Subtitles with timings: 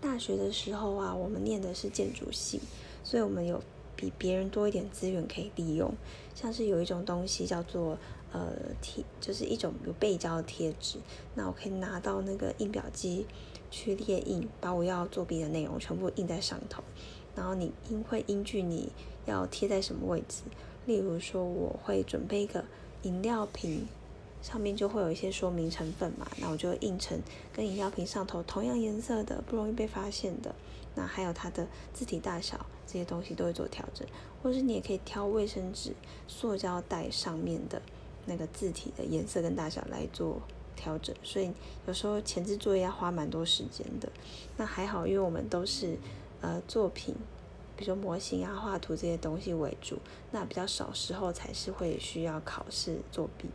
[0.00, 2.60] 大学的时候啊，我们念的是建筑系，
[3.04, 3.62] 所以我们有
[3.94, 5.92] 比别人多一点资源可以利用，
[6.34, 7.98] 像是有一种东西叫做
[8.32, 8.50] 呃
[8.80, 10.98] 贴，就是一种有背胶的贴纸，
[11.34, 13.26] 那我可以拿到那个印表机
[13.70, 16.82] 去列印，把我要作弊的内容全部印在上头，
[17.36, 18.90] 然后你印会依据你
[19.26, 20.42] 要贴在什么位置，
[20.86, 22.64] 例如说我会准备一个
[23.02, 23.86] 饮料瓶。
[24.42, 27.20] 上面就会有一些说明成分嘛，那我就印成
[27.52, 30.54] 跟饮料瓶上头同样颜色的，不容易被发现的。
[30.94, 34.06] 那还有它的字体大小这些东西都会做调整，
[34.42, 35.94] 或者是你也可以挑卫生纸、
[36.26, 37.80] 塑胶袋上面的
[38.26, 40.42] 那个字体的颜色跟大小来做
[40.74, 41.14] 调整。
[41.22, 41.52] 所以
[41.86, 44.10] 有时候前置作业要花蛮多时间的。
[44.56, 45.96] 那还好，因为我们都是
[46.40, 47.14] 呃作品，
[47.76, 49.96] 比如说模型啊、画图这些东西为主，
[50.32, 53.48] 那比较少时候才是会需要考试作弊。